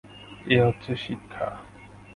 এ 0.45 0.57
হচ্ছে 0.65 0.91
শিক্ষা। 0.95 1.47